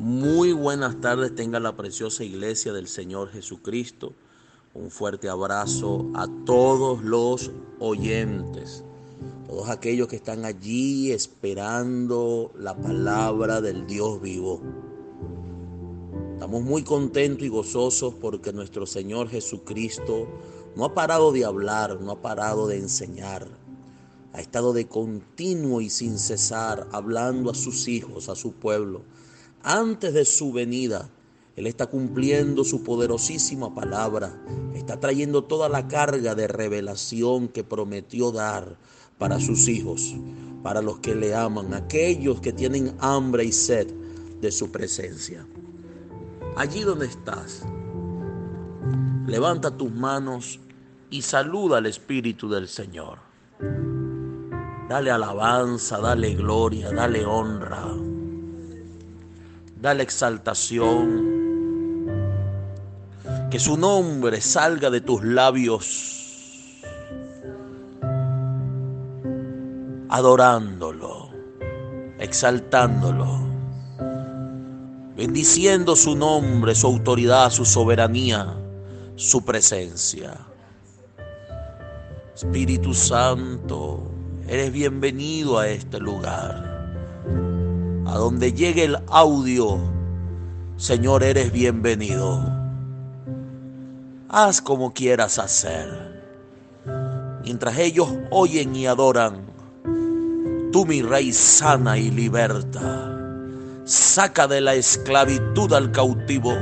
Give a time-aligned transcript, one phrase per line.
[0.00, 4.14] Muy buenas tardes tenga la preciosa iglesia del Señor Jesucristo.
[4.72, 8.82] Un fuerte abrazo a todos los oyentes,
[9.46, 14.62] todos aquellos que están allí esperando la palabra del Dios vivo.
[16.32, 20.28] Estamos muy contentos y gozosos porque nuestro Señor Jesucristo
[20.76, 23.46] no ha parado de hablar, no ha parado de enseñar.
[24.32, 29.02] Ha estado de continuo y sin cesar hablando a sus hijos, a su pueblo
[29.62, 31.08] antes de su venida.
[31.56, 34.40] Él está cumpliendo su poderosísima palabra,
[34.74, 38.78] está trayendo toda la carga de revelación que prometió dar
[39.18, 40.14] para sus hijos,
[40.62, 43.88] para los que le aman, aquellos que tienen hambre y sed
[44.40, 45.46] de su presencia.
[46.56, 47.62] Allí donde estás,
[49.26, 50.60] levanta tus manos
[51.10, 53.18] y saluda al Espíritu del Señor.
[54.88, 58.09] Dale alabanza, dale gloria, dale honra
[59.80, 61.40] dale exaltación.
[63.50, 66.80] Que su nombre salga de tus labios,
[70.08, 71.30] adorándolo,
[72.18, 73.40] exaltándolo,
[75.16, 78.54] bendiciendo su nombre, su autoridad, su soberanía,
[79.16, 80.36] su presencia.
[82.34, 84.00] Espíritu Santo,
[84.46, 86.69] eres bienvenido a este lugar
[88.10, 89.78] a donde llegue el audio,
[90.76, 92.42] Señor, eres bienvenido.
[94.28, 96.20] Haz como quieras hacer.
[97.44, 99.42] Mientras ellos oyen y adoran,
[100.72, 103.16] tú mi rey sana y liberta.
[103.84, 106.56] Saca de la esclavitud al cautivo.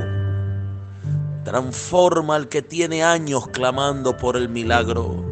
[1.45, 5.25] Transforma al que tiene años clamando por el milagro.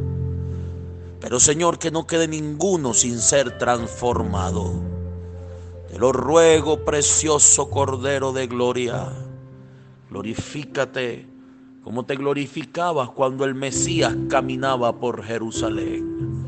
[1.19, 4.96] Pero Señor, que no quede ninguno sin ser transformado.
[5.97, 9.11] Lo ruego, precioso Cordero de Gloria.
[10.11, 11.27] Glorifícate
[11.83, 16.45] como te glorificabas cuando el Mesías caminaba por Jerusalén.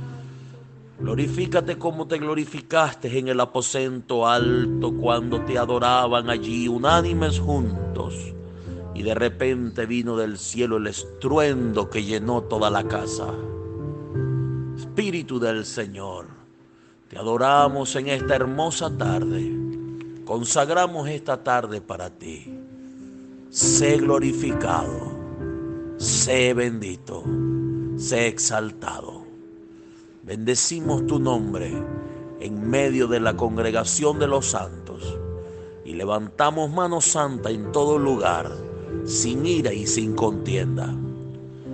[1.00, 8.14] Glorifícate como te glorificaste en el aposento alto cuando te adoraban allí unánimes juntos.
[8.94, 13.34] Y de repente vino del cielo el estruendo que llenó toda la casa.
[14.78, 16.39] Espíritu del Señor
[17.10, 19.52] te adoramos en esta hermosa tarde.
[20.26, 22.46] Consagramos esta tarde para ti.
[23.50, 25.12] Sé glorificado,
[25.98, 27.24] sé bendito,
[27.98, 29.24] sé exaltado.
[30.22, 31.74] Bendecimos tu nombre
[32.40, 35.18] en medio de la congregación de los santos
[35.84, 38.52] y levantamos mano santa en todo lugar,
[39.06, 40.94] sin ira y sin contienda.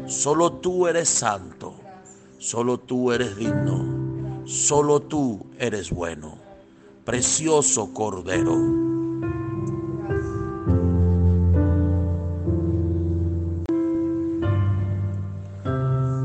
[0.08, 1.76] Solo tú eres santo,
[2.38, 3.95] solo tú eres digno
[4.46, 6.38] Solo tú eres bueno,
[7.04, 8.56] precioso Cordero.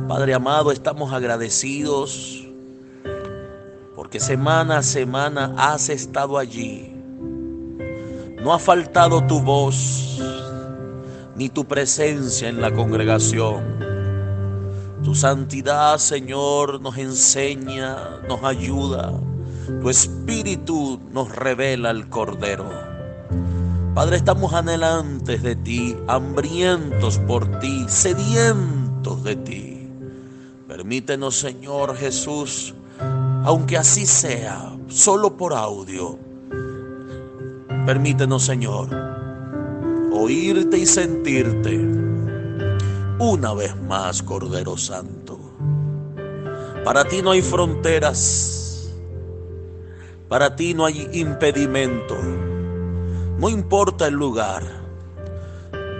[0.06, 2.46] Padre amado, estamos agradecidos
[3.96, 6.92] porque semana a semana has estado allí.
[8.42, 10.20] No ha faltado tu voz
[11.36, 13.89] ni tu presencia en la congregación.
[15.02, 17.96] Tu santidad, Señor, nos enseña,
[18.28, 19.12] nos ayuda.
[19.80, 22.68] Tu espíritu nos revela el Cordero.
[23.94, 29.88] Padre, estamos anhelantes de ti, hambrientos por ti, sedientos de ti.
[30.68, 32.74] Permítenos, Señor Jesús,
[33.44, 36.18] aunque así sea, solo por audio.
[37.86, 38.90] Permítenos, Señor,
[40.12, 42.09] oírte y sentirte
[43.20, 45.38] una vez más, Cordero Santo.
[46.84, 48.90] Para ti no hay fronteras,
[50.26, 52.16] para ti no hay impedimento.
[53.38, 54.62] No importa el lugar,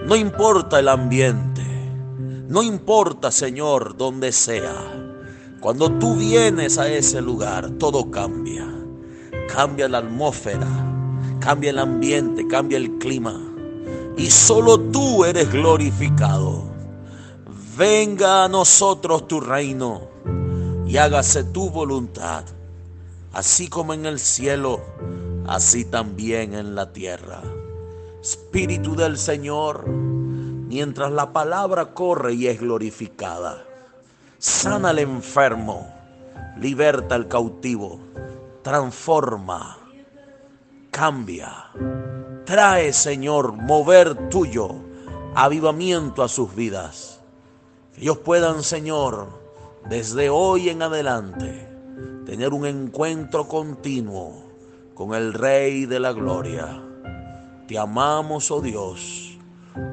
[0.06, 1.62] no importa el ambiente,
[2.48, 4.74] no importa, Señor, donde sea.
[5.60, 8.66] Cuando tú vienes a ese lugar, todo cambia.
[9.46, 10.66] Cambia la atmósfera,
[11.38, 13.38] cambia el ambiente, cambia el clima.
[14.16, 16.69] Y solo tú eres glorificado
[17.80, 20.02] venga a nosotros tu reino
[20.86, 22.44] y hágase tu voluntad,
[23.32, 24.82] así como en el cielo,
[25.46, 27.40] así también en la tierra.
[28.20, 33.64] Espíritu del Señor, mientras la palabra corre y es glorificada,
[34.38, 35.90] sana al enfermo,
[36.58, 37.98] liberta al cautivo,
[38.60, 39.78] transforma,
[40.90, 41.70] cambia.
[42.44, 44.68] Trae, Señor, mover tuyo,
[45.34, 47.19] avivamiento a sus vidas
[47.96, 49.28] ellos puedan, Señor,
[49.88, 51.68] desde hoy en adelante,
[52.26, 54.44] tener un encuentro continuo
[54.94, 56.82] con el Rey de la Gloria.
[57.66, 59.38] Te amamos, oh Dios.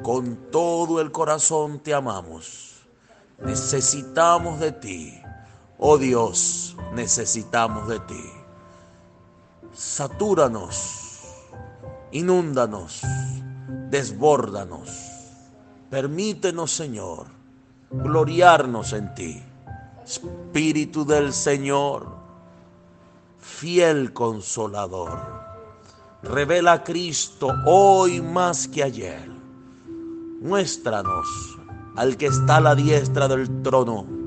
[0.02, 2.82] Con todo el corazón te amamos.
[3.38, 5.20] Necesitamos de ti.
[5.78, 8.24] Oh Dios, necesitamos de ti.
[9.72, 11.22] Satúranos,
[12.10, 13.02] inúndanos,
[13.88, 14.90] desbórdanos.
[15.88, 17.37] Permítenos, Señor,
[17.90, 19.42] gloriarnos en ti.
[20.04, 22.06] Espíritu del Señor,
[23.38, 25.18] fiel consolador,
[26.22, 29.28] revela a Cristo hoy más que ayer.
[30.40, 31.26] Muéstranos
[31.96, 34.18] al que está a la diestra del trono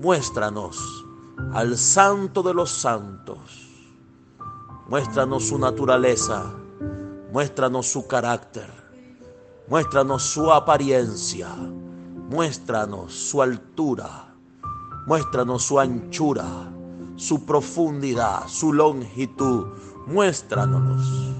[0.00, 1.04] Muéstranos
[1.52, 3.68] al Santo de los Santos.
[4.88, 6.54] Muéstranos su naturaleza.
[7.30, 8.70] Muéstranos su carácter.
[9.68, 11.48] Muéstranos su apariencia.
[12.30, 14.32] Muéstranos su altura.
[15.04, 16.46] Muéstranos su anchura,
[17.16, 19.66] su profundidad, su longitud.
[20.06, 21.34] Muéstranos,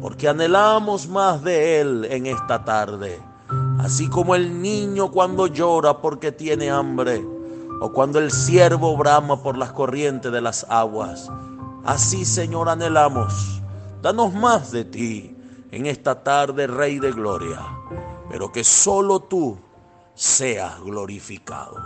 [0.00, 3.22] porque anhelamos más de Él en esta tarde.
[3.78, 7.24] Así como el niño cuando llora porque tiene hambre
[7.80, 11.30] o cuando el siervo brama por las corrientes de las aguas.
[11.84, 13.62] Así, Señor, anhelamos.
[14.02, 15.36] Danos más de ti
[15.70, 17.60] en esta tarde, Rey de Gloria,
[18.28, 19.56] pero que solo tú
[20.14, 21.76] seas glorificado.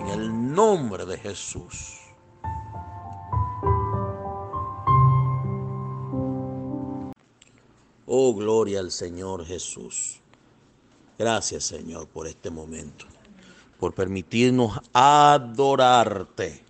[0.00, 1.98] En el nombre de Jesús.
[8.06, 10.20] Oh, gloria al Señor Jesús.
[11.18, 13.06] Gracias, Señor, por este momento
[13.82, 16.62] por permitirnos adorarte,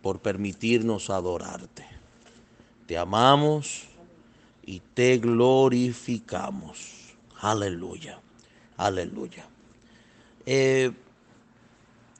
[0.00, 1.84] por permitirnos adorarte.
[2.86, 3.88] Te amamos
[4.64, 7.16] y te glorificamos.
[7.40, 8.20] Aleluya,
[8.76, 9.48] aleluya.
[10.46, 10.92] Eh,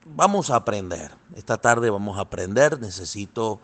[0.05, 1.13] vamos a aprender.
[1.35, 2.81] Esta tarde vamos a aprender.
[2.81, 3.61] Necesito,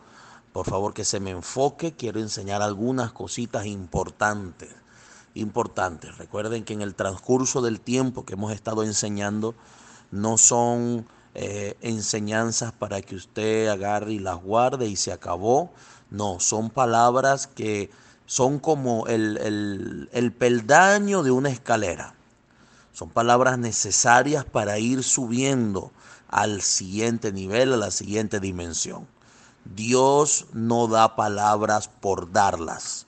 [0.53, 1.93] por favor, que se me enfoque.
[1.93, 4.69] Quiero enseñar algunas cositas importantes.
[5.33, 6.17] Importantes.
[6.17, 9.55] Recuerden que en el transcurso del tiempo que hemos estado enseñando,
[10.11, 15.71] no son eh, enseñanzas para que usted agarre y las guarde y se acabó.
[16.09, 17.89] No, son palabras que
[18.25, 22.15] son como el, el peldaño de una escalera.
[22.93, 25.91] Son palabras necesarias para ir subiendo
[26.27, 29.07] al siguiente nivel, a la siguiente dimensión.
[29.65, 33.07] Dios no da palabras por darlas.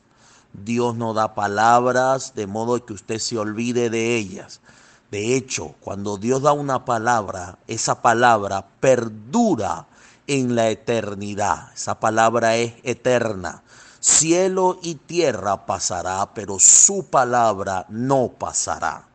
[0.54, 4.62] Dios no da palabras de modo que usted se olvide de ellas.
[5.10, 9.88] De hecho, cuando Dios da una palabra, esa palabra perdura
[10.28, 11.72] en la eternidad.
[11.74, 13.64] Esa palabra es eterna.
[14.00, 19.08] Cielo y tierra pasará, pero su palabra no pasará.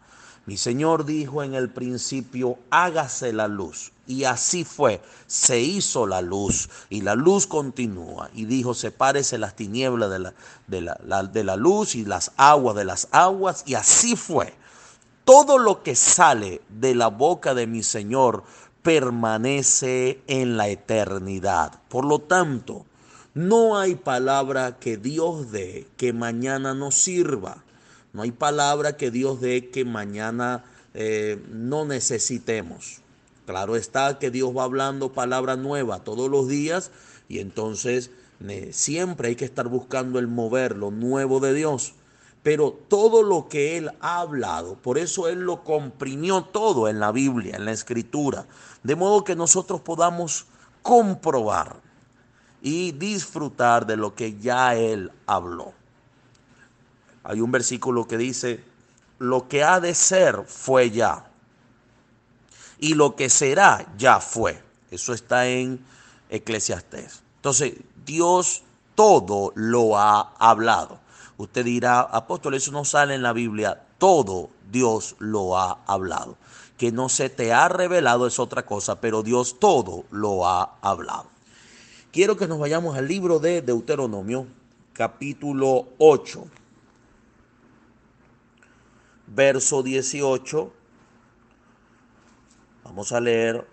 [0.49, 3.93] Mi Señor dijo en el principio, hágase la luz.
[4.07, 8.31] Y así fue, se hizo la luz y la luz continúa.
[8.33, 10.35] Y dijo, sepárese las tinieblas de la,
[10.67, 13.63] de la, de la luz y las aguas de las aguas.
[13.67, 14.55] Y así fue
[15.27, 18.43] todo lo que sale de la boca de mi Señor
[18.81, 21.79] permanece en la eternidad.
[21.91, 22.87] Por lo tanto,
[23.35, 27.65] no hay palabra que Dios dé que mañana no sirva.
[28.13, 30.65] No hay palabra que Dios dé que mañana
[30.95, 33.01] eh, no necesitemos.
[33.47, 36.91] Claro está que Dios va hablando palabra nueva todos los días
[37.29, 38.11] y entonces
[38.71, 41.95] siempre hay que estar buscando el mover lo nuevo de Dios
[42.43, 47.13] pero todo lo que él ha hablado, por eso él lo comprimió todo en la
[47.13, 48.47] Biblia, en la escritura,
[48.83, 50.47] de modo que nosotros podamos
[50.83, 51.77] comprobar
[52.63, 55.75] y disfrutar de lo que ya él habló.
[57.29, 58.65] Hay un versículo que dice,
[59.19, 61.31] lo que ha de ser fue ya,
[62.79, 64.63] y lo que será ya fue.
[64.91, 65.85] Eso está en
[66.31, 67.23] Eclesiastés.
[67.37, 67.75] Entonces,
[68.07, 68.63] Dios
[68.95, 71.01] todo lo ha hablado.
[71.37, 73.85] Usted dirá, apóstol, eso no sale en la Biblia.
[73.99, 76.39] Todo Dios lo ha hablado.
[76.79, 81.27] Que no se te ha revelado es otra cosa, pero Dios todo lo ha hablado.
[82.11, 84.47] Quiero que nos vayamos al libro de Deuteronomio,
[84.95, 86.47] capítulo 8,
[89.35, 90.73] verso 18.
[92.85, 93.67] Vamos a leer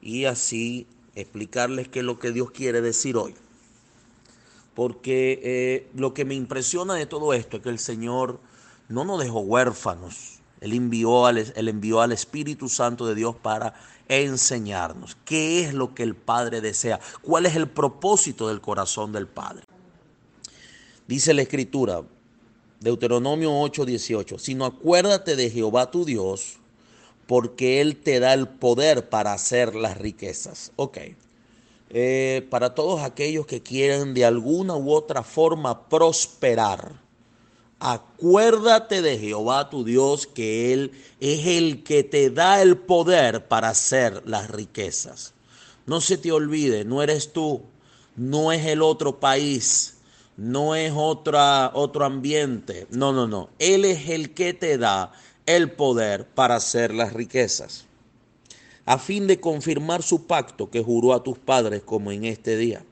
[0.00, 3.34] y así explicarles qué es lo que Dios quiere decir hoy
[4.78, 8.38] porque eh, lo que me impresiona de todo esto es que el Señor
[8.88, 10.38] no nos dejó huérfanos.
[10.60, 13.74] Él envió, al, él envió al Espíritu Santo de Dios para
[14.06, 19.26] enseñarnos qué es lo que el Padre desea, cuál es el propósito del corazón del
[19.26, 19.64] Padre.
[21.08, 22.04] Dice la Escritura,
[22.80, 26.58] Deuteronomio 8:18, sino acuérdate de Jehová tu Dios,
[27.26, 30.72] porque Él te da el poder para hacer las riquezas.
[30.76, 30.98] Ok.
[31.90, 37.00] Eh, para todos aquellos que quieren de alguna u otra forma prosperar.
[37.80, 43.70] Acuérdate de Jehová tu Dios, que Él es el que te da el poder para
[43.70, 45.32] hacer las riquezas.
[45.86, 47.62] No se te olvide, no eres tú,
[48.16, 49.97] no es el otro país,
[50.38, 52.86] no es otra, otro ambiente.
[52.90, 53.50] No, no, no.
[53.58, 55.12] Él es el que te da
[55.46, 57.86] el poder para hacer las riquezas,
[58.86, 62.84] a fin de confirmar su pacto que juró a tus padres como en este día.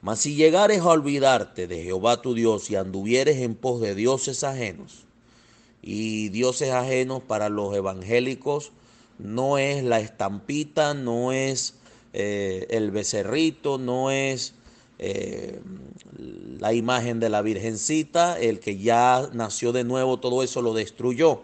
[0.00, 4.42] Mas si llegares a olvidarte de Jehová tu Dios y anduvieres en pos de dioses
[4.42, 5.04] ajenos,
[5.82, 8.72] y dioses ajenos para los evangélicos
[9.18, 11.74] no es la estampita, no es
[12.12, 14.54] eh, el becerrito, no es
[15.04, 15.60] eh,
[16.60, 21.42] la imagen de la Virgencita, el que ya nació de nuevo, todo eso lo destruyó.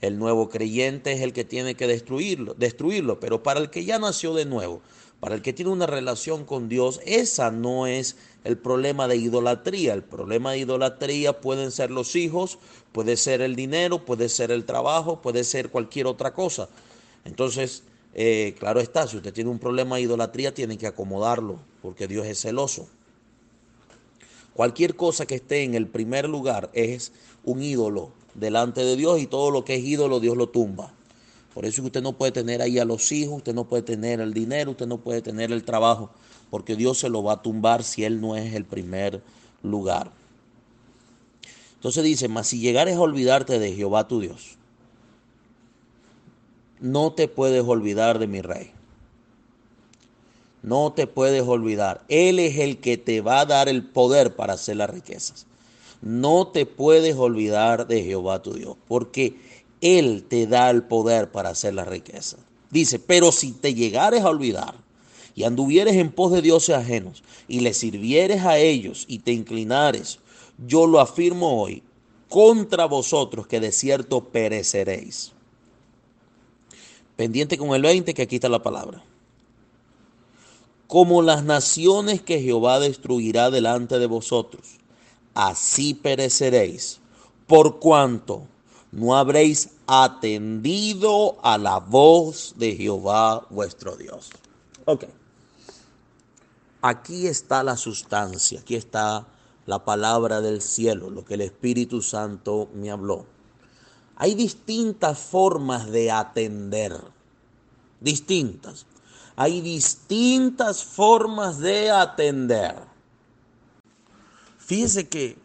[0.00, 3.98] El nuevo creyente es el que tiene que destruirlo, destruirlo, pero para el que ya
[3.98, 4.80] nació de nuevo,
[5.18, 8.14] para el que tiene una relación con Dios, esa no es
[8.44, 9.92] el problema de idolatría.
[9.92, 12.60] El problema de idolatría pueden ser los hijos,
[12.92, 16.68] puede ser el dinero, puede ser el trabajo, puede ser cualquier otra cosa.
[17.24, 17.82] Entonces,
[18.14, 22.24] eh, claro está, si usted tiene un problema de idolatría, tiene que acomodarlo, porque Dios
[22.26, 22.88] es celoso.
[24.60, 27.12] Cualquier cosa que esté en el primer lugar es
[27.44, 30.92] un ídolo delante de Dios y todo lo que es ídolo Dios lo tumba.
[31.54, 34.34] Por eso usted no puede tener ahí a los hijos, usted no puede tener el
[34.34, 36.10] dinero, usted no puede tener el trabajo,
[36.50, 39.22] porque Dios se lo va a tumbar si Él no es el primer
[39.62, 40.12] lugar.
[41.76, 44.58] Entonces dice, mas si llegares a olvidarte de Jehová tu Dios,
[46.80, 48.72] no te puedes olvidar de mi rey.
[50.62, 52.04] No te puedes olvidar.
[52.08, 55.46] Él es el que te va a dar el poder para hacer las riquezas.
[56.02, 59.36] No te puedes olvidar de Jehová tu Dios, porque
[59.80, 62.38] él te da el poder para hacer la riqueza.
[62.70, 64.74] Dice, pero si te llegares a olvidar
[65.34, 70.20] y anduvieres en pos de dioses ajenos y le sirvieres a ellos y te inclinares,
[70.66, 71.82] yo lo afirmo hoy,
[72.28, 75.32] contra vosotros que de cierto pereceréis.
[77.16, 79.02] Pendiente con el 20 que aquí está la palabra.
[80.90, 84.78] Como las naciones que Jehová destruirá delante de vosotros,
[85.34, 86.98] así pereceréis,
[87.46, 88.48] por cuanto
[88.90, 94.30] no habréis atendido a la voz de Jehová vuestro Dios.
[94.84, 95.04] Ok.
[96.82, 99.28] Aquí está la sustancia, aquí está
[99.66, 103.26] la palabra del cielo, lo que el Espíritu Santo me habló.
[104.16, 107.00] Hay distintas formas de atender,
[108.00, 108.86] distintas.
[109.36, 112.76] Hay distintas formas de atender.
[114.58, 115.36] Fíjese que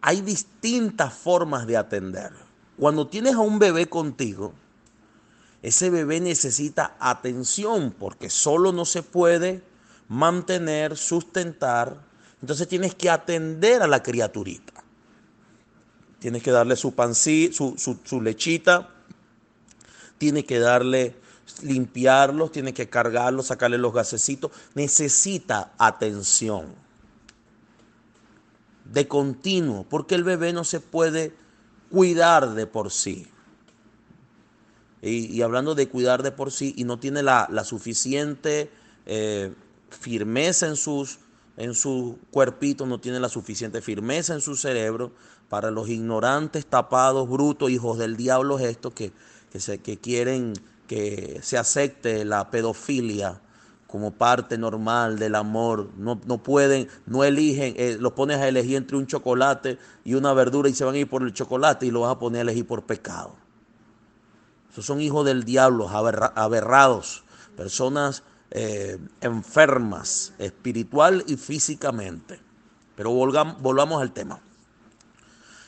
[0.00, 2.32] hay distintas formas de atender.
[2.78, 4.52] Cuando tienes a un bebé contigo,
[5.62, 9.62] ese bebé necesita atención porque solo no se puede
[10.08, 11.96] mantener, sustentar.
[12.40, 14.74] Entonces tienes que atender a la criaturita.
[16.18, 18.90] Tienes que darle su pancito, su, lechita.
[20.18, 21.16] Tienes que darle,
[21.62, 24.50] limpiarlos, tienes que cargarlos, sacarle los gasecitos.
[24.74, 26.74] Necesita atención
[28.84, 31.34] de continuo, porque el bebé no se puede
[31.90, 33.26] cuidar de por sí.
[35.02, 38.70] Y, hablando de cuidar de por sí, y no tiene la, suficiente
[39.04, 39.52] eh,
[39.90, 41.18] firmeza en, sus,
[41.58, 45.12] en su cuerpito, no tiene la suficiente firmeza en su cerebro,
[45.50, 49.12] para los ignorantes, tapados, brutos, hijos del diablo, estos que,
[49.52, 50.54] que, se, que quieren
[50.86, 53.40] que se acepte la pedofilia
[53.86, 55.90] como parte normal del amor.
[55.96, 60.68] No, pueden, no eligen, eh, los pones a elegir entre un chocolate y una verdura
[60.68, 62.66] y se van a ir por el chocolate y lo vas a poner a elegir
[62.66, 63.36] por pecado.
[64.72, 67.22] Esos son hijos del diablo, aberrados,
[67.56, 72.40] personas eh, enfermas, espiritual y físicamente.
[72.96, 74.40] Pero volvamos al tema.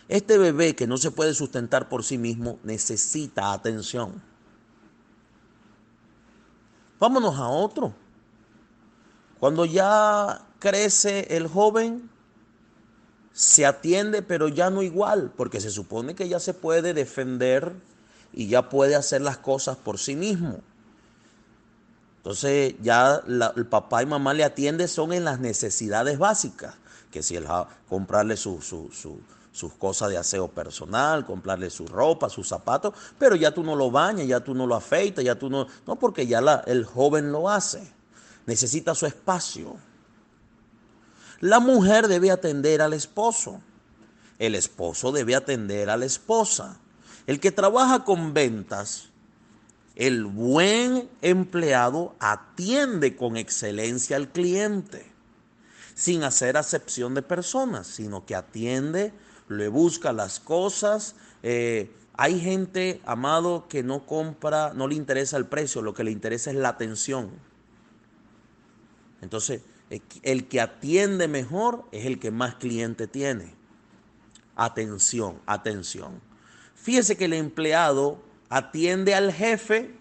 [0.08, 4.22] Este bebé que no se puede sustentar por sí mismo necesita atención.
[6.98, 7.94] Vámonos a otro.
[9.38, 12.10] Cuando ya crece el joven,
[13.32, 17.74] se atiende, pero ya no igual, porque se supone que ya se puede defender
[18.32, 20.60] y ya puede hacer las cosas por sí mismo.
[22.18, 26.74] Entonces ya el papá y mamá le atiende son en las necesidades básicas,
[27.10, 27.46] que si el,
[27.88, 28.36] comprarle
[29.56, 33.90] sus cosas de aseo personal, comprarle su ropa, sus zapatos, pero ya tú no lo
[33.90, 37.48] bañas, ya tú no lo afeitas, ya tú no, no porque ya el joven lo
[37.48, 37.96] hace
[38.46, 39.76] necesita su espacio.
[41.40, 43.60] La mujer debe atender al esposo.
[44.38, 46.78] El esposo debe atender a la esposa.
[47.26, 49.10] El que trabaja con ventas,
[49.96, 55.10] el buen empleado atiende con excelencia al cliente,
[55.94, 59.12] sin hacer acepción de personas, sino que atiende
[59.48, 61.16] le busca las cosas.
[61.42, 66.10] Eh, hay gente, amado, que no compra, no le interesa el precio, lo que le
[66.10, 67.30] interesa es la atención.
[69.20, 69.62] Entonces,
[70.22, 73.54] el que atiende mejor es el que más cliente tiene.
[74.56, 76.20] Atención, atención.
[76.74, 79.94] Fíjese que el empleado atiende al jefe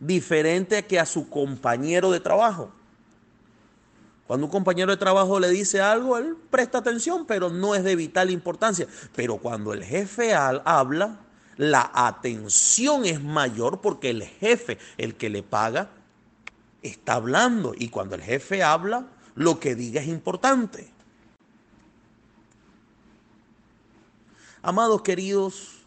[0.00, 2.72] diferente que a su compañero de trabajo.
[4.32, 7.94] Cuando un compañero de trabajo le dice algo, él presta atención, pero no es de
[7.94, 8.88] vital importancia.
[9.14, 11.20] Pero cuando el jefe habla,
[11.58, 15.90] la atención es mayor porque el jefe, el que le paga,
[16.80, 17.74] está hablando.
[17.76, 20.90] Y cuando el jefe habla, lo que diga es importante.
[24.62, 25.82] Amados queridos,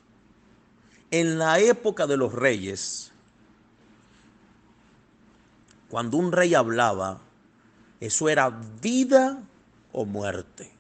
[1.09, 3.11] en la época de los reyes,
[5.89, 7.24] cuando un rey hablaba,
[8.05, 8.49] eso era
[8.81, 9.43] vida
[9.91, 10.71] o muerte.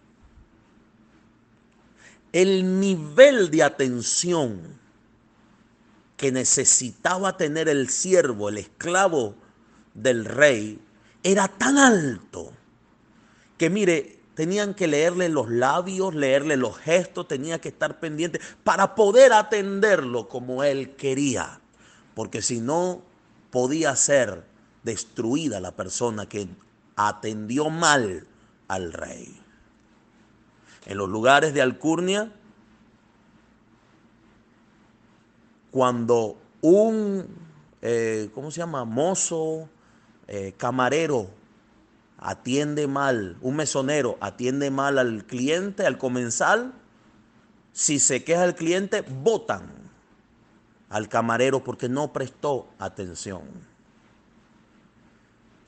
[2.31, 4.79] El nivel de atención
[6.17, 9.35] que necesitaba tener el siervo, el esclavo
[9.93, 10.79] del rey,
[11.23, 12.51] era tan alto
[13.57, 18.95] que mire, tenían que leerle los labios, leerle los gestos, tenía que estar pendiente para
[18.95, 21.61] poder atenderlo como él quería,
[22.13, 23.01] porque si no
[23.49, 24.43] podía ser
[24.83, 26.47] destruida la persona que
[26.95, 28.27] atendió mal
[28.67, 29.39] al rey.
[30.85, 32.31] En los lugares de alcurnia,
[35.71, 37.25] cuando un,
[37.81, 38.85] eh, ¿cómo se llama?
[38.85, 39.67] Mozo,
[40.27, 41.29] eh, camarero,
[42.17, 46.73] atiende mal, un mesonero atiende mal al cliente, al comensal,
[47.73, 49.69] si se queja el cliente, votan
[50.89, 53.43] al camarero porque no prestó atención.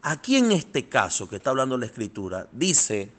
[0.02, 3.12] Aquí en este caso que está hablando la escritura, dice,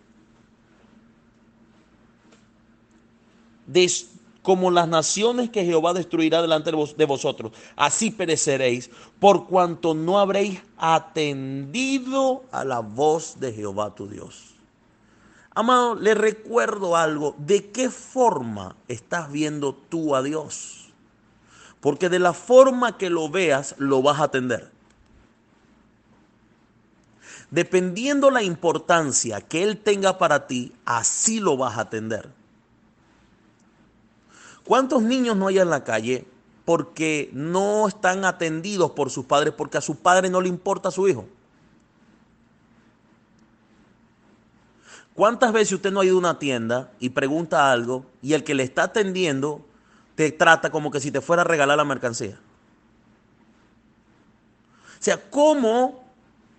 [4.43, 10.63] como las naciones que Jehová destruirá delante de vosotros, así pereceréis, por cuanto no habréis
[10.79, 14.55] atendido a la voz de Jehová tu Dios.
[15.55, 20.89] Amado, le recuerdo algo, ¿de qué forma estás viendo tú a Dios?
[21.81, 24.78] Porque de la forma que lo veas, lo vas a atender.
[27.51, 32.31] Dependiendo la importancia que Él tenga para ti, así lo vas a atender.
[34.65, 36.27] ¿Cuántos niños no hay en la calle
[36.67, 40.93] porque no están atendidos por sus padres porque a su padre no le importa a
[40.93, 41.25] su hijo?
[45.15, 48.55] ¿Cuántas veces usted no ha ido a una tienda y pregunta algo y el que
[48.55, 49.65] le está atendiendo
[50.15, 52.39] te trata como que si te fuera a regalar la mercancía?
[55.01, 56.05] O sea, ¿cómo,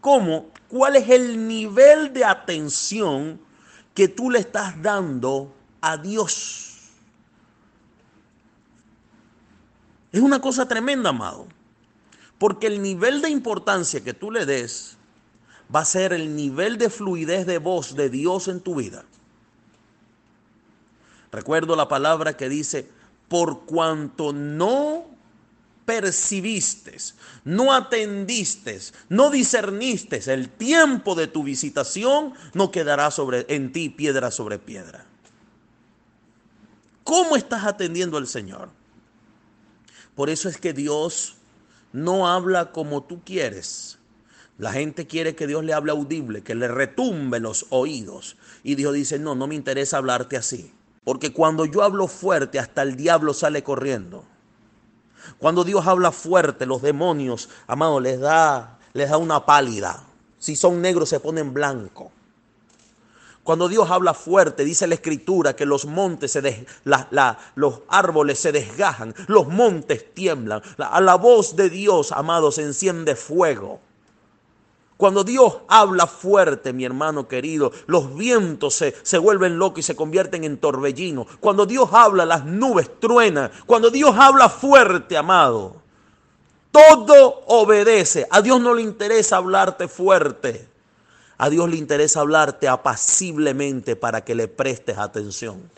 [0.02, 3.39] cómo cuál es el nivel de atención
[3.93, 6.77] que tú le estás dando a Dios.
[10.12, 11.47] Es una cosa tremenda, amado.
[12.38, 14.97] Porque el nivel de importancia que tú le des
[15.73, 19.03] va a ser el nivel de fluidez de voz de Dios en tu vida.
[21.32, 22.89] Recuerdo la palabra que dice,
[23.27, 25.05] por cuanto no
[25.89, 26.95] percibiste,
[27.45, 34.30] no atendiste, no discerniste el tiempo de tu visitación, no quedará sobre, en ti piedra
[34.30, 35.08] sobre piedra.
[37.04, 38.69] ¿Cómo estás atendiendo al Señor?
[40.13, 41.38] Por eso es que Dios
[41.91, 43.97] no habla como tú quieres.
[44.60, 48.38] La gente quiere que Dios le hable audible, que le retumbe los oídos.
[48.62, 50.71] Y Dios dice, no, no me interesa hablarte así.
[51.04, 54.23] Porque cuando yo hablo fuerte, hasta el diablo sale corriendo.
[55.38, 60.04] Cuando Dios habla fuerte, los demonios, amado, les da, les da una pálida.
[60.39, 62.12] Si son negros se ponen blanco.
[63.44, 66.65] Cuando Dios habla fuerte, dice la escritura que los montes se
[67.56, 70.62] los árboles se desgajan, los montes tiemblan.
[70.78, 73.80] a la voz de Dios, amado, se enciende fuego.
[75.00, 79.96] Cuando Dios habla fuerte, mi hermano querido, los vientos se, se vuelven locos y se
[79.96, 81.26] convierten en torbellino.
[81.40, 83.50] Cuando Dios habla, las nubes truenan.
[83.66, 85.78] Cuando Dios habla fuerte, amado,
[86.70, 88.28] todo obedece.
[88.30, 90.68] A Dios no le interesa hablarte fuerte.
[91.38, 95.72] A Dios le interesa hablarte apaciblemente para que le prestes atención.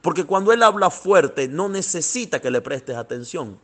[0.00, 3.58] Porque cuando Él habla fuerte, no necesita que le prestes atención.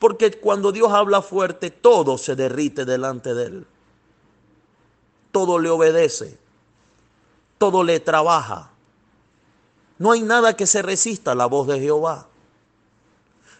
[0.00, 3.66] Porque cuando Dios habla fuerte, todo se derrite delante de Él
[5.32, 6.38] todo le obedece,
[7.58, 8.70] todo le trabaja.
[9.98, 12.28] No hay nada que se resista a la voz de Jehová.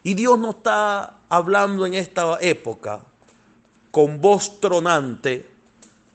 [0.03, 3.03] Y Dios no está hablando en esta época
[3.91, 5.49] con voz tronante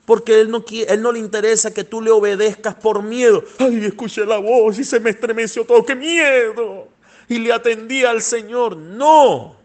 [0.06, 3.42] Porque él no, él no le interesa que tú le obedezcas por miedo.
[3.58, 5.84] Ay, escuché la voz y se me estremeció todo.
[5.84, 6.88] ¡Qué miedo!
[7.28, 8.76] Y le atendí al Señor.
[8.76, 9.56] No.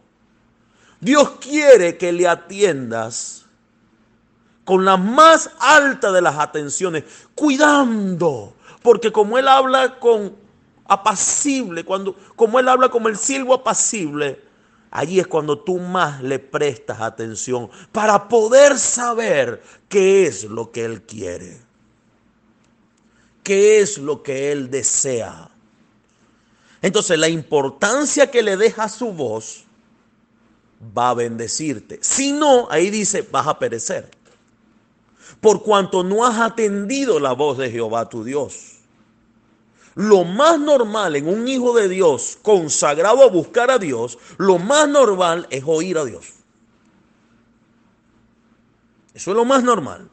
[1.01, 3.38] Dios quiere que le atiendas
[4.69, 7.03] con la más alta de las atenciones,
[7.33, 8.53] cuidando.
[8.83, 10.35] Porque como Él habla con
[10.85, 14.39] apacible, cuando, como Él habla como el siervo apacible,
[14.91, 20.85] Allí es cuando tú más le prestas atención para poder saber qué es lo que
[20.85, 21.57] Él quiere,
[23.41, 25.49] qué es lo que Él desea.
[26.81, 29.63] Entonces la importancia que le deja su voz
[30.95, 31.99] va a bendecirte.
[32.01, 34.18] Si no, ahí dice, vas a perecer.
[35.41, 38.79] Por cuanto no has atendido la voz de Jehová tu Dios.
[39.95, 44.87] Lo más normal en un hijo de Dios consagrado a buscar a Dios, lo más
[44.87, 46.33] normal es oír a Dios.
[49.13, 50.09] Eso es lo más normal.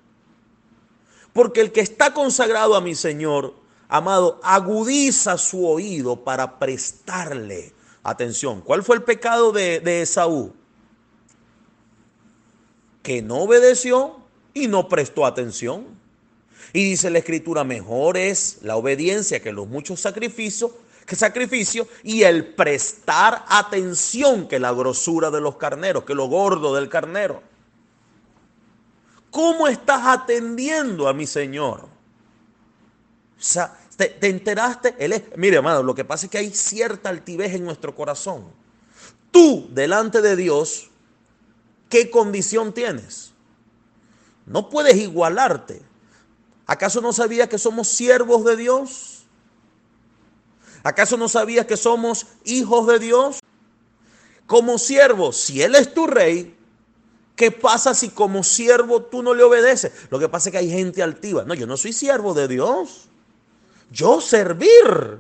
[1.33, 3.55] Porque el que está consagrado a mi Señor,
[3.89, 8.63] amado, agudiza su oído para prestarle atención.
[8.63, 10.55] ¿Cuál fue el pecado de, de Esaú?
[13.03, 14.26] Que no obedeció
[14.57, 15.85] y no prestó atención.
[16.73, 20.71] Y dice la escritura, mejor es la obediencia que los muchos sacrificios,
[21.05, 26.75] que sacrificio y el prestar atención que la grosura de los carneros, que lo gordo
[26.75, 27.43] del carnero.
[29.31, 31.83] ¿Cómo estás atendiendo a mi Señor?
[31.83, 34.95] O sea, ¿te, enteraste?
[34.99, 38.47] Él es, mire, amado, lo que pasa es que hay cierta altivez en nuestro corazón.
[39.31, 40.89] Tú, delante de Dios,
[41.91, 43.36] ¿qué condición tienes?
[44.47, 45.83] No puedes igualarte.
[46.67, 49.25] ¿Acaso no sabías que somos siervos de Dios?
[50.83, 53.41] ¿Acaso no sabías que somos hijos de Dios?
[54.47, 56.57] Como siervo, si Él es tu rey,
[57.35, 59.93] ¿qué pasa si como siervo tú no le obedeces?
[60.11, 61.45] Lo que pasa es que hay gente altiva.
[61.45, 63.09] No, yo no soy siervo de Dios.
[63.91, 65.19] Yo servir.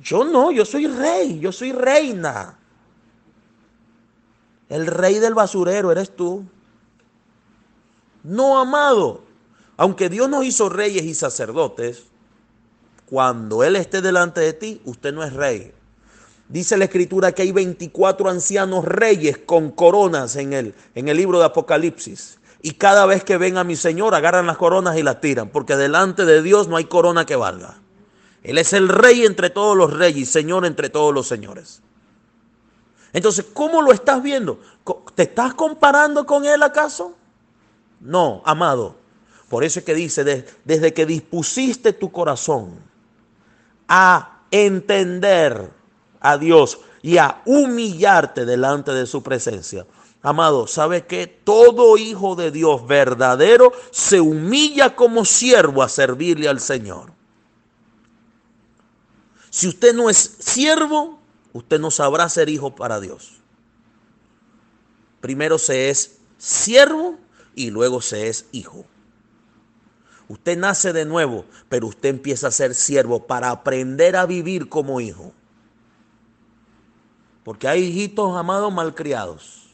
[0.00, 2.56] Yo no, yo soy rey, yo soy reina.
[4.68, 6.44] El rey del basurero eres tú.
[8.22, 9.22] No, amado.
[9.76, 12.04] Aunque Dios nos hizo reyes y sacerdotes,
[13.06, 15.72] cuando Él esté delante de ti, usted no es rey.
[16.48, 21.38] Dice la escritura que hay 24 ancianos reyes con coronas en el, en el libro
[21.38, 22.38] de Apocalipsis.
[22.62, 25.76] Y cada vez que ven a mi Señor, agarran las coronas y las tiran, porque
[25.76, 27.78] delante de Dios no hay corona que valga.
[28.42, 31.82] Él es el rey entre todos los reyes, Señor entre todos los señores.
[33.12, 34.60] Entonces, ¿cómo lo estás viendo?
[35.14, 37.16] ¿Te estás comparando con Él acaso?
[38.00, 38.96] No, amado.
[39.48, 42.78] Por eso es que dice, desde que dispusiste tu corazón
[43.88, 45.70] a entender
[46.20, 49.86] a Dios y a humillarte delante de su presencia.
[50.22, 56.60] Amado, ¿sabe que todo hijo de Dios verdadero se humilla como siervo a servirle al
[56.60, 57.12] Señor?
[59.48, 61.18] Si usted no es siervo,
[61.52, 63.32] usted no sabrá ser hijo para Dios.
[65.20, 67.18] Primero se es siervo
[67.60, 68.86] y luego se es hijo.
[70.28, 75.00] Usted nace de nuevo, pero usted empieza a ser siervo para aprender a vivir como
[75.00, 75.32] hijo.
[77.44, 79.68] Porque hay hijitos amados malcriados.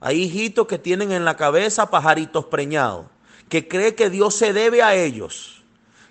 [0.00, 3.06] Hay hijitos que tienen en la cabeza pajaritos preñados,
[3.48, 5.62] que cree que Dios se debe a ellos,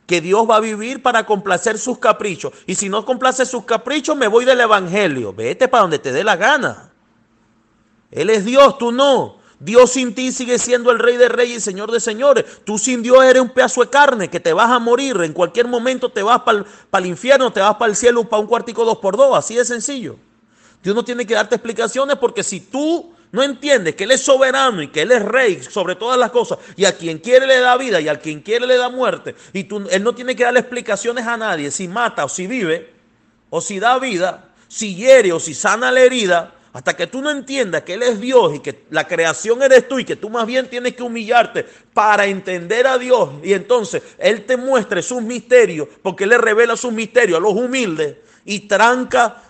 [0.06, 2.54] que Dios va a vivir para complacer sus caprichos.
[2.68, 5.34] Y si no complace sus caprichos, me voy del Evangelio.
[5.34, 6.92] Vete para donde te dé la gana.
[8.12, 9.41] Él es Dios, tú no.
[9.64, 12.46] Dios sin ti sigue siendo el rey de reyes y señor de señores.
[12.66, 15.16] Tú sin Dios eres un pedazo de carne que te vas a morir.
[15.22, 16.66] En cualquier momento te vas para
[16.98, 19.38] el, infierno, te vas para el cielo para un cuartico dos por dos.
[19.38, 20.18] Así de sencillo.
[20.82, 24.82] Dios no tiene que darte explicaciones porque si tú no entiendes que Él es soberano
[24.82, 27.78] y que Él es rey sobre todas las cosas y a quien quiere le da
[27.78, 30.62] vida y a quien quiere le da muerte y tú, Él no tiene que darle
[30.62, 32.96] explicaciones a nadie si mata o si vive
[33.52, 37.30] o si da vida, si hiere o si sana la herida, hasta que tú no
[37.30, 40.46] entiendas que Él es Dios y que la creación eres tú y que tú más
[40.46, 45.88] bien tienes que humillarte para entender a Dios y entonces Él te muestre sus misterios,
[46.02, 49.44] porque Él le revela sus misterios a los humildes y tranca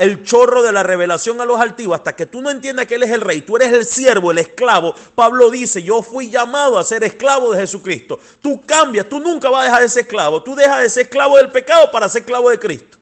[0.00, 3.04] el chorro de la revelación a los altivos hasta que tú no entiendas que Él
[3.04, 4.94] es el rey, tú eres el siervo, el esclavo.
[5.14, 8.18] Pablo dice, yo fui llamado a ser esclavo de Jesucristo.
[8.40, 11.36] Tú cambias, tú nunca vas a dejar de ser esclavo, tú dejas de ser esclavo
[11.36, 12.99] del pecado para ser esclavo de Cristo.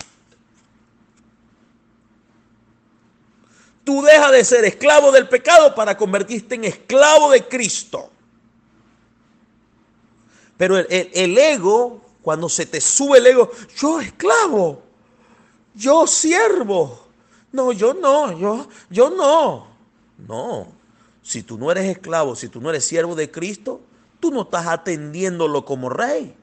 [3.88, 8.10] Tú dejas de ser esclavo del pecado para convertirte en esclavo de Cristo.
[10.58, 14.82] Pero el, ego, cuando se te sube el ego, yo esclavo,
[15.74, 17.06] yo siervo.
[17.50, 19.68] No, yo no, yo, yo no.
[20.18, 20.70] No,
[21.22, 23.80] si tú no eres esclavo, si tú no eres siervo de Cristo,
[24.20, 26.36] tú no estás atendiéndolo como rey.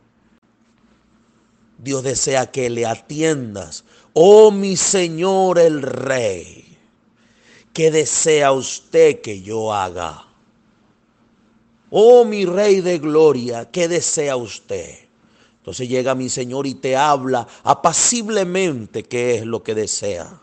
[1.77, 3.83] Dios desea que le atiendas.
[4.13, 6.74] Oh mi Señor el Rey,
[7.75, 10.25] ¿qué desea usted que yo haga?
[11.89, 14.97] Oh mi Rey de Gloria, ¿qué desea usted?
[15.57, 20.39] Entonces llega mi Señor y te habla apaciblemente qué es lo que desea.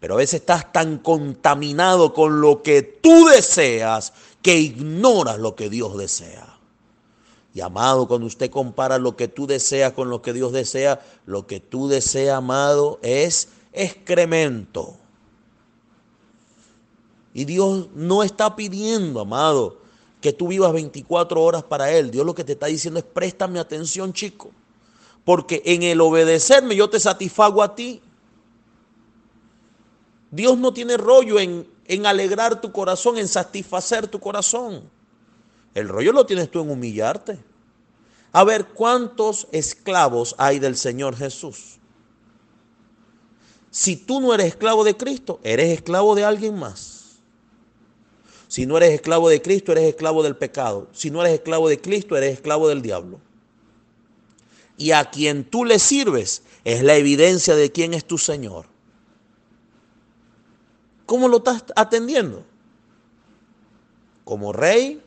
[0.00, 5.68] Pero a veces estás tan contaminado con lo que tú deseas que ignoras lo que
[5.68, 6.58] Dios desea.
[7.52, 11.46] Y amado, cuando usted compara lo que tú deseas con lo que Dios desea, lo
[11.46, 15.01] que tú deseas, amado, es excremento.
[17.34, 19.78] Y Dios no está pidiendo, amado,
[20.20, 22.10] que tú vivas 24 horas para Él.
[22.10, 24.50] Dios lo que te está diciendo es préstame atención, chico.
[25.24, 28.02] Porque en el obedecerme yo te satisfago a ti.
[30.30, 34.88] Dios no tiene rollo en, en alegrar tu corazón, en satisfacer tu corazón.
[35.74, 37.38] El rollo lo tienes tú en humillarte.
[38.32, 41.78] A ver, ¿cuántos esclavos hay del Señor Jesús?
[43.70, 47.01] Si tú no eres esclavo de Cristo, eres esclavo de alguien más.
[48.52, 50.88] Si no eres esclavo de Cristo, eres esclavo del pecado.
[50.92, 53.18] Si no eres esclavo de Cristo, eres esclavo del diablo.
[54.76, 58.66] Y a quien tú le sirves es la evidencia de quién es tu Señor.
[61.06, 62.44] ¿Cómo lo estás atendiendo?
[64.24, 65.00] ¿Como rey?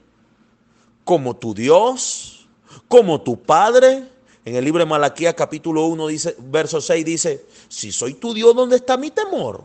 [1.06, 2.48] como tu Dios,
[2.90, 4.10] como tu Padre.
[4.44, 8.56] En el libro de Malaquías capítulo 1 dice, verso 6 dice, si soy tu Dios,
[8.56, 9.64] ¿dónde está mi temor?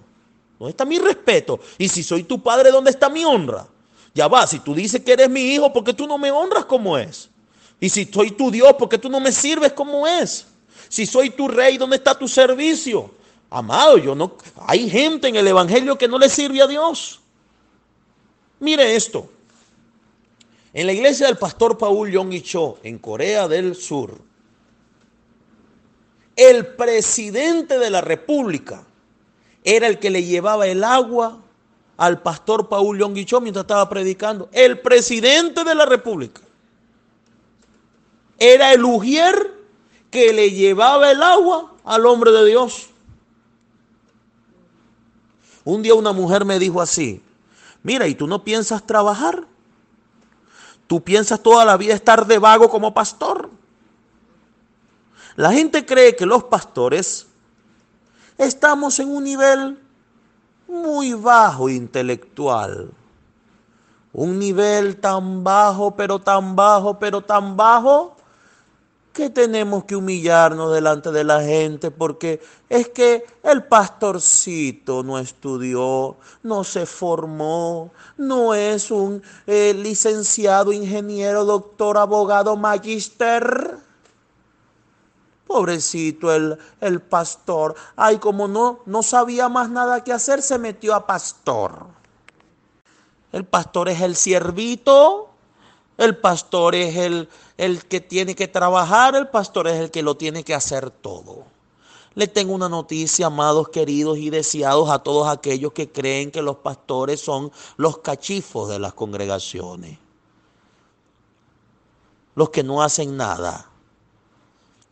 [0.60, 1.58] ¿Dónde está mi respeto?
[1.78, 3.66] Y si soy tu Padre, ¿dónde está mi honra?
[4.14, 6.66] Ya va, si tú dices que eres mi hijo, ¿por qué tú no me honras
[6.66, 7.30] como es?
[7.80, 10.46] Y si soy tu Dios, ¿por qué tú no me sirves como es?
[10.90, 13.10] Si soy tu rey, ¿dónde está tu servicio?
[13.48, 17.20] Amado, yo no hay gente en el evangelio que no le sirve a Dios.
[18.58, 19.30] Mire esto.
[20.74, 24.20] En la iglesia del pastor Paul Yong Cho, en Corea del Sur,
[26.36, 28.84] el presidente de la república
[29.64, 31.40] era el que le llevaba el agua
[31.96, 34.48] al pastor Paul Yong Cho mientras estaba predicando.
[34.52, 36.40] El presidente de la república
[38.38, 39.54] era el ujier
[40.10, 42.88] que le llevaba el agua al hombre de Dios.
[45.64, 47.22] Un día una mujer me dijo así,
[47.82, 49.46] mira, ¿y tú no piensas trabajar?
[50.86, 53.50] Tú piensas toda la vida estar de vago como pastor.
[55.36, 57.26] La gente cree que los pastores
[58.40, 59.78] estamos en un nivel
[60.66, 62.90] muy bajo intelectual.
[64.12, 68.16] Un nivel tan bajo, pero tan bajo, pero tan bajo,
[69.12, 76.16] que tenemos que humillarnos delante de la gente porque es que el pastorcito no estudió,
[76.42, 83.89] no se formó, no es un eh, licenciado, ingeniero, doctor, abogado, magister.
[85.50, 87.74] Pobrecito el, el pastor.
[87.96, 91.86] Ay, como no, no sabía más nada que hacer, se metió a pastor.
[93.32, 95.30] El pastor es el siervito
[96.00, 100.16] el pastor es el, el que tiene que trabajar, el pastor es el que lo
[100.16, 101.44] tiene que hacer todo.
[102.14, 106.56] Le tengo una noticia, amados, queridos y deseados a todos aquellos que creen que los
[106.56, 109.98] pastores son los cachifos de las congregaciones.
[112.34, 113.69] Los que no hacen nada.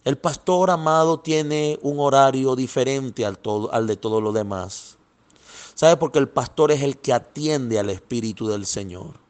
[0.09, 4.97] El pastor amado tiene un horario diferente al, todo, al de todos los demás.
[5.75, 5.99] ¿Sabe?
[5.99, 9.21] Porque el pastor es el que atiende al Espíritu del Señor.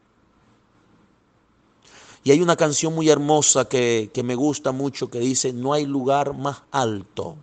[2.23, 6.33] Y hay una canción muy hermosa que, me gusta mucho que dice, no hay lugar
[6.33, 7.35] más alto,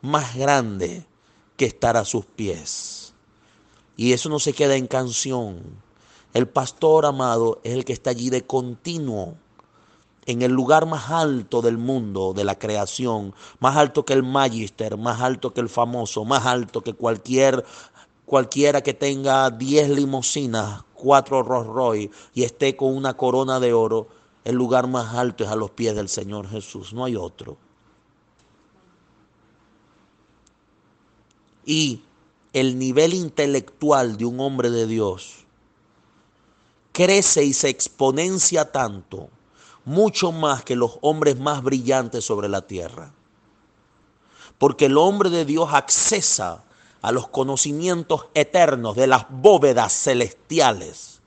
[0.00, 1.04] más grande
[1.58, 3.12] que estar a sus pies.
[3.98, 5.60] Y eso no se queda en canción.
[6.32, 9.36] El pastor amado es el que está allí de continuo,
[10.26, 14.96] en el lugar más alto del mundo, de la creación, más alto que el magister,
[14.96, 17.64] más alto que el famoso, más alto que cualquier
[18.26, 24.08] cualquiera que tenga 10 limosinas, cuatro Rolls Royce y esté con una corona de oro,
[24.44, 27.56] el lugar más alto es a los pies del Señor Jesús, no hay otro.
[31.64, 32.02] Y
[32.52, 35.46] el nivel intelectual de un hombre de Dios
[36.92, 39.28] crece y se exponencia tanto,
[39.86, 43.12] mucho más que los hombres más brillantes sobre la tierra.
[44.58, 46.64] Porque el hombre de Dios accesa
[47.00, 51.20] a los conocimientos eternos de las bóvedas celestiales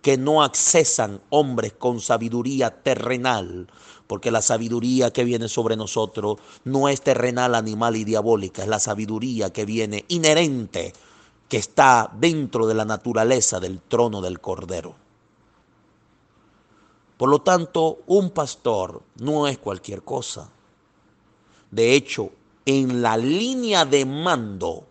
[0.00, 3.68] que no accesan hombres con sabiduría terrenal,
[4.06, 8.80] porque la sabiduría que viene sobre nosotros no es terrenal, animal y diabólica, es la
[8.80, 10.94] sabiduría que viene inherente,
[11.50, 15.09] que está dentro de la naturaleza del trono del Cordero.
[17.20, 20.48] Por lo tanto, un pastor no es cualquier cosa.
[21.70, 22.30] De hecho,
[22.64, 24.86] en la línea de mando,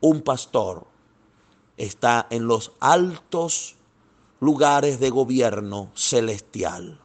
[0.00, 0.86] un pastor
[1.76, 3.74] está en los altos
[4.40, 6.98] lugares de gobierno celestial.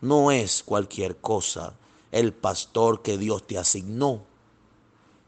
[0.00, 1.74] No es cualquier cosa
[2.12, 4.22] el pastor que Dios te asignó.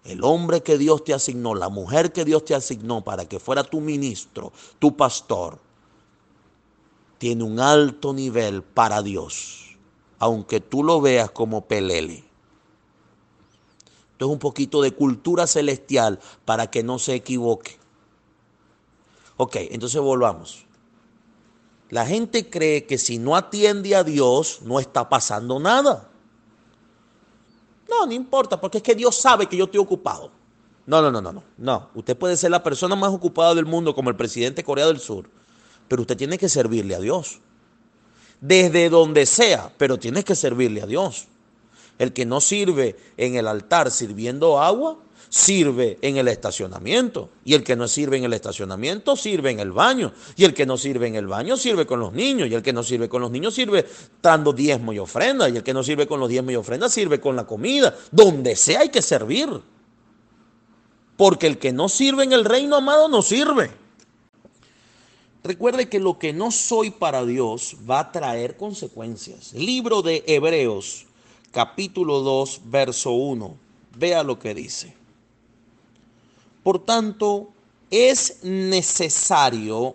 [0.05, 3.65] El hombre que Dios te asignó, la mujer que Dios te asignó para que fuera
[3.65, 5.59] tu ministro, tu pastor,
[7.21, 9.77] tiene un alto nivel para Dios,
[10.19, 12.25] aunque tú lo veas como pelele.
[14.13, 17.79] Esto es un poquito de cultura celestial para que no se equivoque.
[19.37, 20.65] Ok, entonces volvamos.
[21.91, 26.09] La gente cree que si no atiende a Dios no está pasando nada.
[27.87, 30.31] No, no importa, porque es que Dios sabe que yo estoy ocupado.
[30.87, 31.45] No, no, no, no, no.
[31.59, 34.87] No, usted puede ser la persona más ocupada del mundo como el presidente de Corea
[34.87, 35.29] del Sur,
[35.91, 37.41] pero usted tiene que servirle a Dios.
[38.41, 41.27] Desde donde sea, pero tienes que servirle a Dios.
[41.99, 44.99] El que no sirve en el altar sirviendo agua,
[45.29, 47.31] sirve en el estacionamiento.
[47.45, 50.13] Y el que no sirve en el estacionamiento sirve en el baño.
[50.37, 52.49] Y el que no sirve en el baño sirve con los niños.
[52.49, 53.85] Y el que no sirve con los niños sirve
[54.23, 55.49] dando diezmo y ofrenda.
[55.49, 57.97] Y el que no sirve con los diezmos y ofrenda sirve con la comida.
[58.13, 59.49] Donde sea hay que servir.
[61.17, 63.80] Porque el que no sirve en el reino amado no sirve.
[65.43, 69.55] Recuerde que lo que no soy para Dios va a traer consecuencias.
[69.55, 71.07] Libro de Hebreos,
[71.51, 73.57] capítulo 2, verso 1.
[73.97, 74.95] Vea lo que dice.
[76.63, 77.49] Por tanto,
[77.91, 79.95] es necesario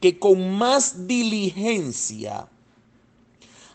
[0.00, 2.48] que con más diligencia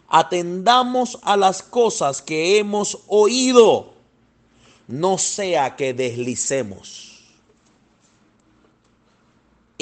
[0.10, 3.93] atendamos a las cosas que hemos oído,
[4.89, 7.11] no sea que deslicemos.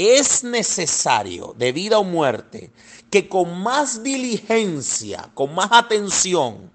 [0.02, 2.72] Es necesario, de vida o muerte,
[3.12, 6.72] que con más diligencia, con más atención,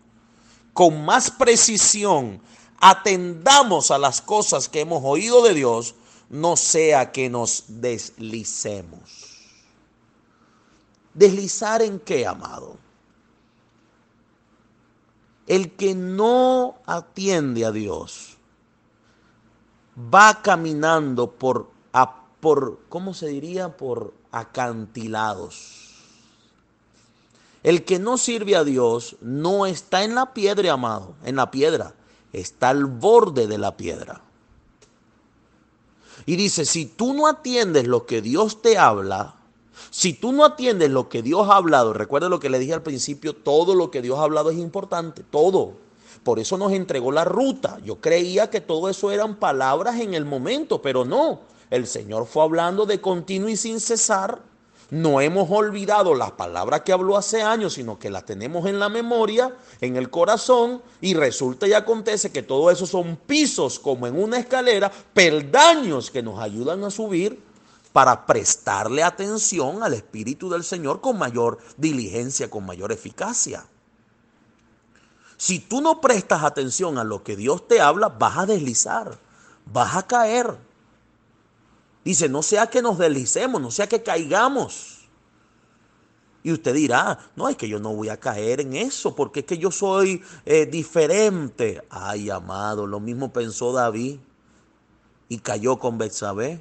[0.75, 2.43] con más precisión,
[2.81, 5.95] atendamos a las cosas que hemos oído de Dios,
[6.29, 9.39] no sea que nos deslicemos.
[11.15, 12.77] ¿Deslizar en qué, amado?
[15.47, 18.37] El que no atiende a Dios
[19.97, 21.74] va caminando por,
[22.45, 23.79] por ¿cómo se diría?
[23.79, 25.95] Por acantilados.
[27.63, 31.95] El que no sirve a Dios no está en la piedra, amado, en la piedra
[32.35, 34.21] está al borde de la piedra.
[36.27, 39.37] Y dice, si tú no atiendes lo que Dios te habla,
[39.91, 42.83] si tú no atiendes lo que Dios ha hablado, recuerda lo que le dije al
[42.83, 45.73] principio, todo lo que Dios ha hablado es importante, todo.
[46.23, 47.79] Por eso nos entregó la ruta.
[47.83, 51.54] Yo creía que todo eso eran palabras en el momento, pero no.
[51.71, 54.43] El Señor fue hablando de continuo y sin cesar
[54.91, 58.89] no hemos olvidado las palabras que habló hace años, sino que las tenemos en la
[58.89, 64.17] memoria, en el corazón, y resulta y acontece que todo eso son pisos como en
[64.17, 67.43] una escalera, peldaños que nos ayudan a subir
[67.93, 73.67] para prestarle atención al Espíritu del Señor con mayor diligencia, con mayor eficacia.
[75.37, 79.19] Si tú no prestas atención a lo que Dios te habla, vas a deslizar,
[79.67, 80.57] vas a caer.
[82.05, 85.09] Dice, no sea que nos deslicemos, no sea que caigamos.
[86.43, 89.47] Y usted dirá, no, es que yo no voy a caer en eso, porque es
[89.47, 91.83] que yo soy eh, diferente.
[91.89, 94.19] Ay, amado, lo mismo pensó David
[95.31, 96.61] y cayó con Betsabé.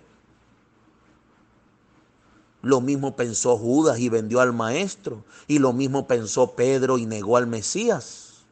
[2.62, 5.26] Lo mismo pensó Judas y vendió al maestro.
[5.48, 8.46] Y lo mismo pensó Pedro y negó al Mesías.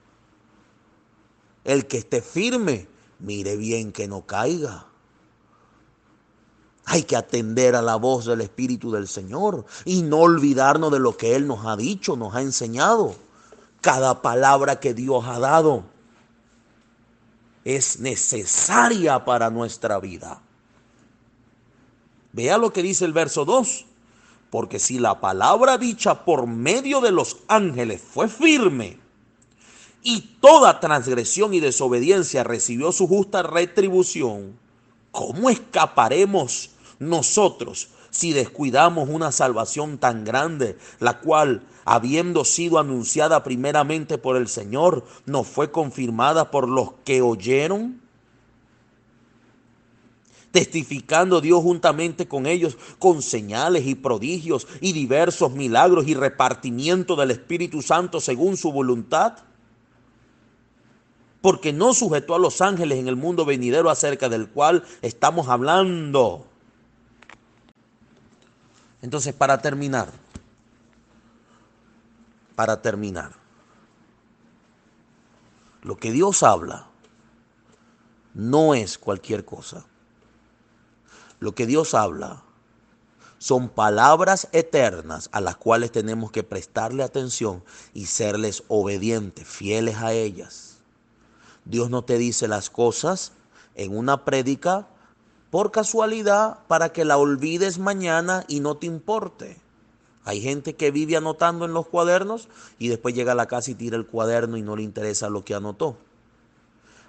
[1.63, 4.90] El que esté firme, mire bien que no caiga.
[6.85, 11.15] Hay que atender a la voz del Espíritu del Señor y no olvidarnos de lo
[11.15, 13.15] que Él nos ha dicho, nos ha enseñado.
[13.81, 15.83] Cada palabra que Dios ha dado
[17.63, 20.41] es necesaria para nuestra vida.
[22.33, 23.85] Vea lo que dice el verso 2.
[24.51, 28.99] Porque si la palabra dicha por medio de los ángeles fue firme
[30.03, 34.59] y toda transgresión y desobediencia recibió su justa retribución,
[35.11, 44.17] ¿cómo escaparemos nosotros si descuidamos una salvación tan grande, la cual, habiendo sido anunciada primeramente
[44.17, 48.01] por el Señor, nos fue confirmada por los que oyeron?
[50.51, 57.31] testificando Dios juntamente con ellos con señales y prodigios y diversos milagros y repartimiento del
[57.31, 59.37] Espíritu Santo según su voluntad
[61.41, 66.45] porque no sujetó a los ángeles en el mundo venidero acerca del cual estamos hablando.
[69.01, 70.09] Entonces, para terminar,
[72.55, 73.31] para terminar,
[75.81, 76.87] lo que Dios habla
[78.35, 79.85] no es cualquier cosa.
[81.39, 82.43] Lo que Dios habla
[83.39, 87.63] son palabras eternas a las cuales tenemos que prestarle atención
[87.95, 90.70] y serles obedientes, fieles a ellas.
[91.65, 93.33] Dios no te dice las cosas
[93.75, 94.87] en una prédica
[95.49, 99.57] por casualidad para que la olvides mañana y no te importe.
[100.23, 102.47] Hay gente que vive anotando en los cuadernos
[102.79, 105.43] y después llega a la casa y tira el cuaderno y no le interesa lo
[105.43, 105.97] que anotó.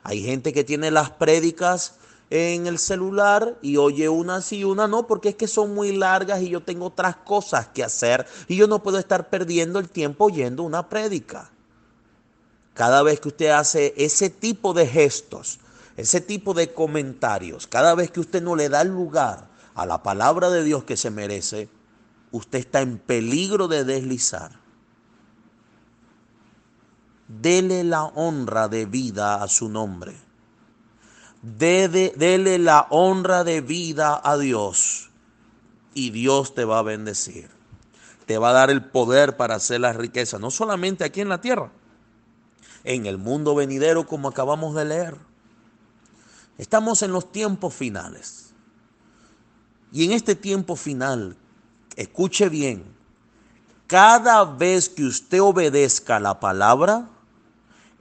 [0.03, 1.97] Hay gente que tiene las prédicas
[2.31, 5.95] en el celular y oye una sí y una no, porque es que son muy
[5.95, 9.89] largas y yo tengo otras cosas que hacer y yo no puedo estar perdiendo el
[9.89, 11.52] tiempo oyendo una prédica.
[12.75, 15.61] Cada vez que usted hace ese tipo de gestos,
[15.97, 20.51] ese tipo de comentarios, cada vez que usted no le da lugar a la palabra
[20.51, 21.69] de Dios que se merece,
[22.31, 24.53] usted está en peligro de deslizar.
[27.29, 30.15] Dele la honra de vida a su nombre
[31.43, 35.11] dele la honra de vida a Dios
[35.93, 37.51] y Dios te va a bendecir.
[38.27, 41.41] Te va a dar el poder para hacer la riqueza, no solamente aquí en la
[41.41, 41.73] tierra,
[42.85, 45.17] en el mundo venidero como acabamos de leer.
[46.59, 48.53] Estamos en los tiempos finales.
[49.93, 51.37] Y en este tiempo final,
[51.97, 52.85] escuche bien,
[53.87, 57.09] cada vez que usted obedezca la palabra,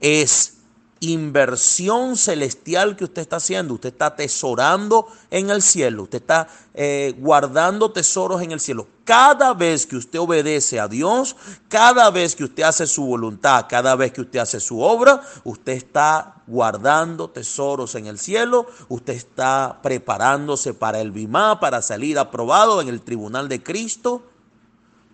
[0.00, 0.61] es
[1.02, 3.74] inversión celestial que usted está haciendo.
[3.74, 8.86] Usted está atesorando en el cielo, usted está eh, guardando tesoros en el cielo.
[9.04, 11.34] Cada vez que usted obedece a Dios,
[11.68, 15.72] cada vez que usted hace su voluntad, cada vez que usted hace su obra, usted
[15.72, 22.80] está guardando tesoros en el cielo, usted está preparándose para el bimá, para salir aprobado
[22.80, 24.22] en el tribunal de Cristo.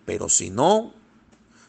[0.05, 0.93] Pero si no,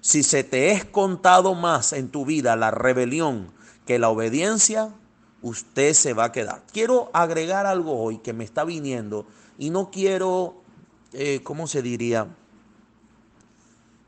[0.03, 3.59] si se te es contado más en tu vida la rebelión,
[3.91, 4.95] que la obediencia,
[5.43, 6.63] usted se va a quedar.
[6.73, 9.27] Quiero agregar algo hoy que me está viniendo
[9.59, 10.63] y no quiero,
[11.13, 12.29] eh, ¿cómo se diría?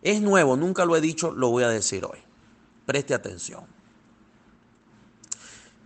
[0.01, 2.21] Es nuevo, nunca lo he dicho, lo voy a decir hoy.
[2.87, 3.65] Preste atención.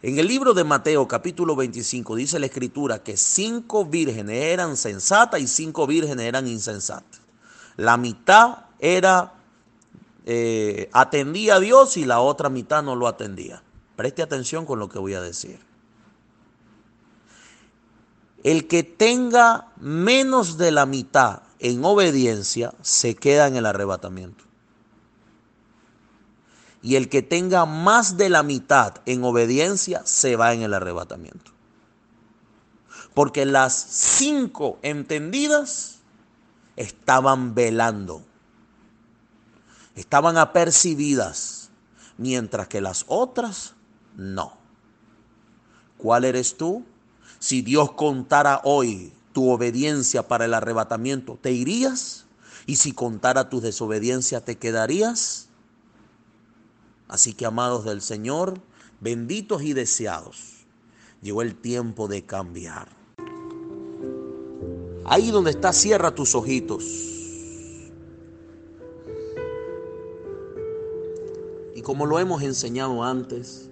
[0.02, 5.40] En el libro de Mateo capítulo 25 dice la escritura que cinco vírgenes eran sensatas
[5.40, 7.22] y cinco vírgenes eran insensatas.
[7.78, 9.32] La mitad era
[10.26, 13.62] eh, atendía a Dios y la otra mitad no lo atendía.
[13.96, 15.58] Preste atención con lo que voy a decir.
[18.44, 24.44] El que tenga menos de la mitad en obediencia se queda en el arrebatamiento.
[26.82, 31.50] Y el que tenga más de la mitad en obediencia se va en el arrebatamiento.
[33.14, 36.00] Porque las cinco entendidas
[36.76, 38.22] estaban velando,
[39.94, 41.70] estaban apercibidas,
[42.18, 43.75] mientras que las otras
[44.16, 44.56] no.
[45.98, 46.84] ¿Cuál eres tú?
[47.38, 52.26] Si Dios contara hoy tu obediencia para el arrebatamiento, ¿te irías?
[52.66, 55.48] Y si contara tu desobediencia, ¿te quedarías?
[57.08, 58.60] Así que, amados del Señor,
[59.00, 60.66] benditos y deseados,
[61.22, 62.88] llegó el tiempo de cambiar.
[65.04, 66.84] Ahí donde está, cierra tus ojitos.
[71.76, 73.70] Y como lo hemos enseñado antes,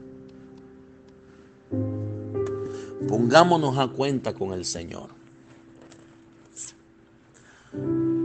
[3.09, 5.09] Pongámonos a cuenta con el Señor.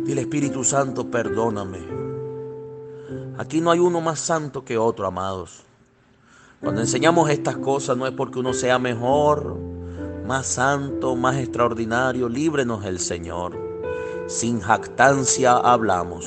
[0.05, 1.79] Dile Espíritu Santo, perdóname.
[3.37, 5.63] Aquí no hay uno más santo que otro, amados.
[6.61, 9.55] Cuando enseñamos estas cosas no es porque uno sea mejor,
[10.25, 12.27] más santo, más extraordinario.
[12.27, 13.57] Líbrenos el Señor.
[14.27, 16.25] Sin jactancia hablamos.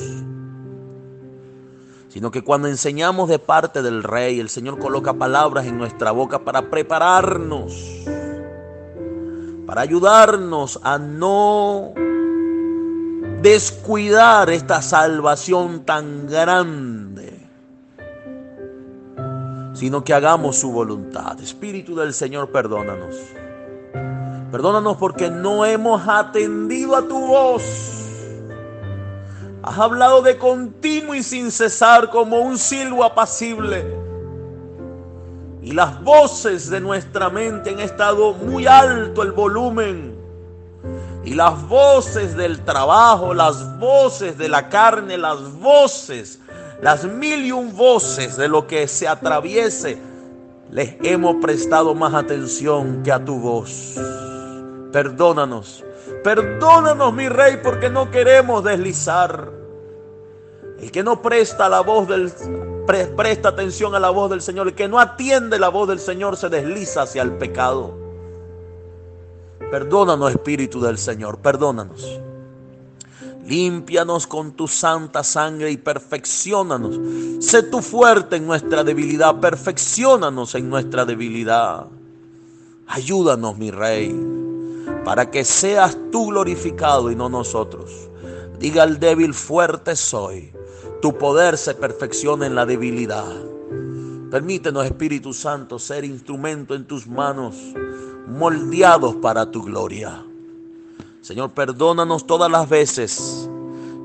[2.13, 6.41] Sino que cuando enseñamos de parte del Rey, el Señor coloca palabras en nuestra boca
[6.41, 8.03] para prepararnos
[9.73, 11.95] para ayudarnos a no
[13.41, 17.49] descuidar esta salvación tan grande,
[19.73, 21.41] sino que hagamos su voluntad.
[21.41, 23.17] Espíritu del Señor, perdónanos.
[24.51, 28.02] Perdónanos porque no hemos atendido a tu voz.
[29.63, 34.03] Has hablado de continuo y sin cesar como un silbo apacible
[35.63, 40.13] y las voces de nuestra mente han estado muy alto el volumen.
[41.25, 46.41] Y las voces del trabajo, las voces de la carne, las voces,
[46.81, 49.99] las mil y un voces de lo que se atraviese,
[50.73, 53.95] les hemos prestado más atención que a tu voz.
[54.91, 55.85] Perdónanos
[56.23, 59.51] Perdónanos, mi rey, porque no queremos deslizar.
[60.79, 62.33] El que no presta la voz del
[62.87, 66.37] presta atención a la voz del Señor, el que no atiende la voz del Señor
[66.37, 67.97] se desliza hacia el pecado.
[69.71, 72.21] Perdónanos, Espíritu del Señor, perdónanos.
[73.47, 77.01] Límpianos con tu santa sangre y perfeccionanos.
[77.45, 81.87] Sé tú fuerte en nuestra debilidad, perfeccionanos en nuestra debilidad.
[82.87, 84.15] Ayúdanos, mi Rey,
[85.05, 87.91] para que seas tú glorificado y no nosotros.
[88.59, 90.53] Diga al débil, fuerte soy.
[91.01, 93.27] Tu poder se perfecciona en la debilidad.
[94.31, 97.57] Permítenos, Espíritu Santo, ser instrumento en tus manos,
[98.29, 100.25] moldeados para tu gloria.
[101.21, 103.49] Señor, perdónanos todas las veces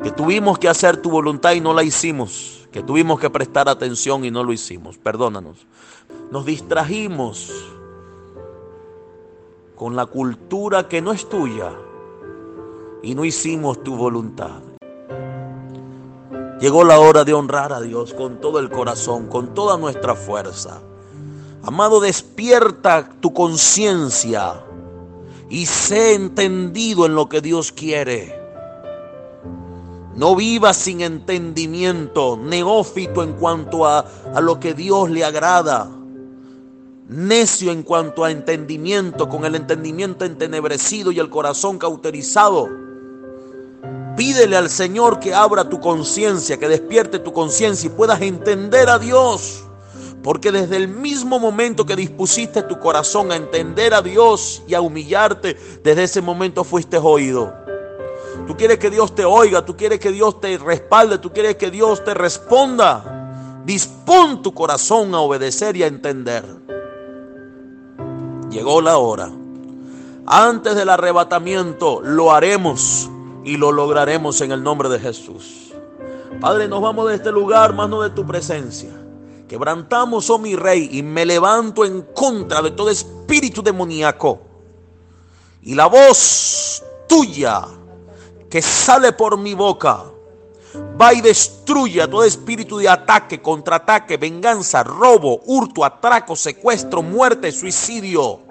[0.03, 4.25] que tuvimos que hacer tu voluntad y no la hicimos, que tuvimos que prestar atención
[4.25, 4.97] y no lo hicimos.
[4.97, 5.65] Perdónanos.
[6.31, 7.51] Nos distrajimos
[9.77, 11.71] con la cultura que no es tuya
[13.03, 14.59] y no hicimos tu voluntad.
[16.59, 20.81] Llegó la hora de honrar a Dios con todo el corazón, con toda nuestra fuerza.
[21.61, 24.63] Amado, despierta tu conciencia
[25.49, 28.35] y sé entendido en lo que Dios quiere.
[30.15, 33.99] No vivas sin entendimiento, neófito en cuanto a,
[34.33, 35.91] a, lo que Dios le agrada,
[37.07, 42.69] necio en cuanto a entendimiento, con el entendimiento entenebrecido y el corazón cauterizado.
[44.17, 48.99] Pídele al Señor que abra tu conciencia, que despierte tu conciencia y puedas entender a
[48.99, 49.63] Dios.
[50.23, 54.81] Porque desde el mismo momento que dispusiste tu corazón a entender a Dios y a
[54.81, 57.53] humillarte, desde ese momento fuiste oído.
[58.47, 61.69] Tú quieres que Dios te oiga, tú quieres que Dios te respalde, tú quieres que
[61.69, 63.61] Dios te responda.
[63.65, 66.66] Dispón tu corazón a obedecer y a entender.
[68.49, 69.31] Llegó la hora.
[70.25, 73.09] Antes del arrebatamiento lo haremos
[73.43, 75.73] y lo lograremos en el nombre de Jesús.
[76.41, 78.91] Padre, nos vamos de este lugar, mano de tu presencia.
[79.47, 84.41] Quebrantamos, oh mi rey, y me levanto en contra de todo espíritu demoníaco.
[85.63, 87.63] Y la voz tuya
[88.49, 90.03] que sale por mi boca
[90.99, 97.51] va y destruye a todo espíritu de ataque, contraataque, venganza, robo, hurto, atraco, secuestro, muerte,
[97.51, 98.41] suicidio.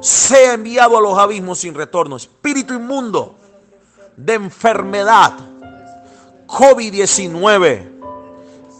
[0.00, 2.16] Sea enviado a los abismos sin retorno.
[2.16, 3.34] Espíritu inmundo
[4.16, 5.32] de enfermedad.
[6.46, 7.98] COVID-19.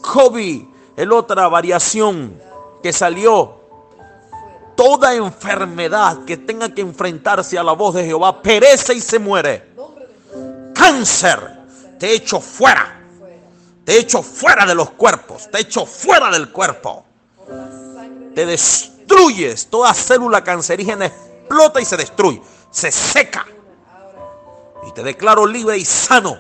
[0.01, 0.63] COVID
[0.97, 2.41] el otra variación
[2.83, 3.57] que salió.
[4.77, 9.69] Toda enfermedad que tenga que enfrentarse a la voz de Jehová perece y se muere.
[10.75, 11.58] Cáncer,
[11.99, 12.95] te echo fuera.
[13.85, 15.51] Te echo fuera de los cuerpos.
[15.51, 17.05] Te echo fuera del cuerpo.
[18.35, 19.69] Te destruyes.
[19.69, 22.43] Toda célula cancerígena explota y se destruye.
[22.71, 23.47] Se seca.
[24.87, 26.39] Y te declaro libre y sano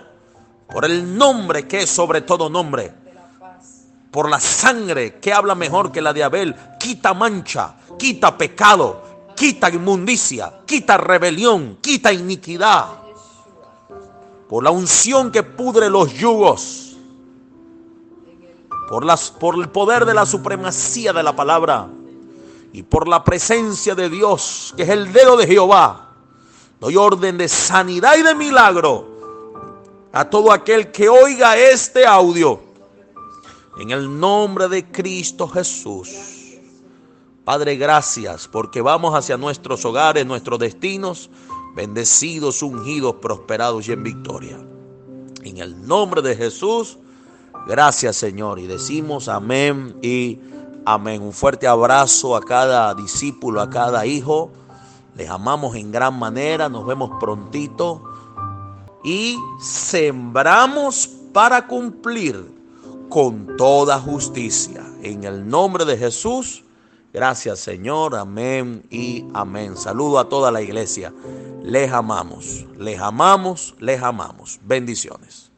[0.68, 2.92] por el nombre que es sobre todo nombre
[4.10, 9.70] por la sangre que habla mejor que la de Abel, quita mancha, quita pecado, quita
[9.70, 12.86] inmundicia, quita rebelión, quita iniquidad.
[14.48, 16.96] Por la unción que pudre los yugos,
[18.88, 21.88] por, las, por el poder de la supremacía de la palabra
[22.72, 26.14] y por la presencia de Dios, que es el dedo de Jehová,
[26.80, 29.18] doy orden de sanidad y de milagro
[30.12, 32.60] a todo aquel que oiga este audio
[33.78, 36.08] en el nombre de Cristo Jesús.
[37.44, 41.30] Padre, gracias porque vamos hacia nuestros hogares, nuestros destinos,
[41.78, 44.58] bendecidos, ungidos, prosperados y en victoria.
[45.44, 46.98] En el nombre de Jesús,
[47.68, 48.58] gracias Señor.
[48.58, 50.40] Y decimos amén y
[50.84, 51.22] amén.
[51.22, 54.50] Un fuerte abrazo a cada discípulo, a cada hijo.
[55.14, 56.68] Les amamos en gran manera.
[56.68, 58.02] Nos vemos prontito.
[59.04, 62.44] Y sembramos para cumplir
[63.08, 64.84] con toda justicia.
[65.04, 66.64] En el nombre de Jesús,
[67.12, 69.76] gracias Señor, amén y amén.
[69.76, 71.12] Saludo a toda la iglesia.
[71.62, 74.58] Les amamos, les amamos, les amamos.
[74.62, 75.50] Bendiciones.